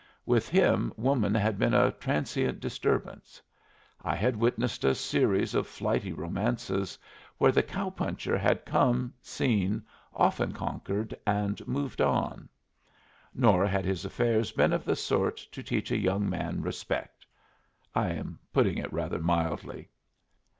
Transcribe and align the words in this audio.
With 0.25 0.49
him 0.49 0.91
woman 0.97 1.35
had 1.35 1.59
been 1.59 1.75
a 1.75 1.91
transient 1.91 2.59
disturbance. 2.59 3.39
I 4.01 4.15
had 4.15 4.35
witnessed 4.35 4.83
a 4.83 4.95
series 4.95 5.53
of 5.53 5.67
flighty 5.67 6.11
romances, 6.11 6.97
where 7.37 7.51
the 7.51 7.61
cow 7.61 7.91
puncher 7.91 8.35
had 8.35 8.65
come, 8.65 9.13
seen, 9.21 9.83
often 10.11 10.53
conquered, 10.53 11.13
and 11.27 11.61
moved 11.67 12.01
on. 12.01 12.49
Nor 13.35 13.67
had 13.67 13.85
his 13.85 14.03
affairs 14.03 14.51
been 14.51 14.73
of 14.73 14.85
the 14.85 14.95
sort 14.95 15.37
to 15.51 15.61
teach 15.61 15.91
a 15.91 15.97
young 15.99 16.27
man 16.27 16.63
respect. 16.63 17.23
I 17.93 18.09
am 18.09 18.39
putting 18.51 18.79
it 18.79 18.91
rather 18.91 19.19
mildly. 19.19 19.87